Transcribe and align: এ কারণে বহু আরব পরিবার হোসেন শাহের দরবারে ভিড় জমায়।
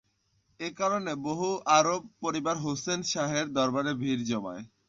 এ 0.59 0.69
কারণে 0.79 1.11
বহু 1.27 1.47
আরব 1.77 2.01
পরিবার 2.23 2.55
হোসেন 2.65 2.99
শাহের 3.11 3.47
দরবারে 3.57 3.91
ভিড় 4.01 4.23
জমায়। 4.29 4.63